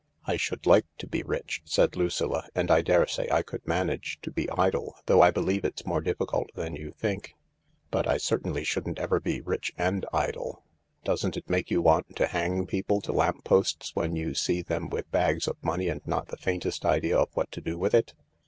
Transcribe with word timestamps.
"I 0.25 0.35
should 0.35 0.65
like 0.65 0.87
to 0.97 1.05
be 1.05 1.21
rich," 1.21 1.61
said 1.63 1.95
Lucilla, 1.95 2.47
"and 2.55 2.71
I 2.71 2.81
daresay 2.81 3.27
I 3.31 3.43
could 3.43 3.67
manage 3.67 4.17
to 4.23 4.31
be 4.31 4.49
idle, 4.49 4.95
though 5.05 5.21
I 5.21 5.29
believe 5.29 5.63
it's 5.63 5.85
more 5.85 6.01
difficult 6.01 6.49
than 6.55 6.75
you'd 6.75 6.97
think 6.97 7.23
j 7.27 7.33
but 7.91 8.07
I 8.07 8.17
certainly 8.17 8.63
shouldn't 8.63 8.97
ever 8.97 9.19
be 9.19 9.41
rich 9.41 9.71
and 9.77 10.03
idle. 10.11 10.63
Doesn't 11.03 11.37
it 11.37 11.51
make 11.51 11.69
you 11.69 11.83
want 11.83 12.15
to 12.15 12.25
hang 12.25 12.65
people 12.65 12.99
to 13.01 13.11
lamp 13.11 13.43
posts 13.43 13.95
when 13.95 14.15
you 14.15 14.33
see 14.33 14.63
them 14.63 14.89
with 14.89 15.11
bags 15.11 15.47
of 15.47 15.63
money 15.63 15.87
and 15.87 16.01
not 16.07 16.29
the 16.29 16.37
faintest 16.37 16.83
idea 16.83 17.23
what 17.33 17.51
to 17.51 17.61
do 17.61 17.77
with 17.77 17.93
it 17.93 18.15